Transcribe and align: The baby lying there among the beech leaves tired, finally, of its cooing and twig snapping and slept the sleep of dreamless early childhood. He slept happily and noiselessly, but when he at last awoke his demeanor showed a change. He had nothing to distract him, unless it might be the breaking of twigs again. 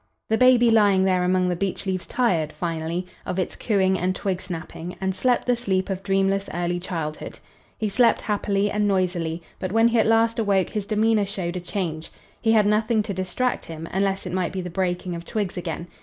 The 0.29 0.37
baby 0.39 0.71
lying 0.71 1.03
there 1.03 1.23
among 1.23 1.47
the 1.49 1.55
beech 1.55 1.85
leaves 1.85 2.07
tired, 2.07 2.51
finally, 2.51 3.05
of 3.23 3.37
its 3.37 3.55
cooing 3.55 3.99
and 3.99 4.15
twig 4.15 4.41
snapping 4.41 4.95
and 4.99 5.13
slept 5.13 5.45
the 5.45 5.55
sleep 5.55 5.91
of 5.91 6.01
dreamless 6.01 6.49
early 6.55 6.79
childhood. 6.79 7.37
He 7.77 7.87
slept 7.87 8.21
happily 8.23 8.71
and 8.71 8.87
noiselessly, 8.87 9.43
but 9.59 9.71
when 9.71 9.89
he 9.89 9.99
at 9.99 10.07
last 10.07 10.39
awoke 10.39 10.71
his 10.71 10.87
demeanor 10.87 11.27
showed 11.27 11.55
a 11.55 11.59
change. 11.59 12.11
He 12.41 12.53
had 12.53 12.65
nothing 12.65 13.03
to 13.03 13.13
distract 13.13 13.65
him, 13.65 13.87
unless 13.91 14.25
it 14.25 14.33
might 14.33 14.53
be 14.53 14.61
the 14.61 14.71
breaking 14.71 15.13
of 15.13 15.23
twigs 15.23 15.55
again. 15.55 15.85